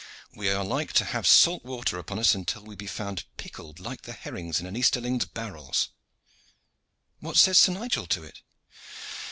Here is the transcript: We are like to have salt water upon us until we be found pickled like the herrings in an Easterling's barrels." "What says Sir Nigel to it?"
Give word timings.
We 0.33 0.49
are 0.49 0.63
like 0.65 0.93
to 0.93 1.05
have 1.05 1.27
salt 1.27 1.63
water 1.63 1.99
upon 1.99 2.17
us 2.17 2.33
until 2.33 2.63
we 2.63 2.73
be 2.75 2.87
found 2.87 3.25
pickled 3.37 3.79
like 3.79 4.01
the 4.01 4.13
herrings 4.13 4.59
in 4.59 4.65
an 4.65 4.75
Easterling's 4.75 5.25
barrels." 5.25 5.89
"What 7.19 7.37
says 7.37 7.59
Sir 7.59 7.73
Nigel 7.73 8.07
to 8.07 8.23
it?" 8.23 8.41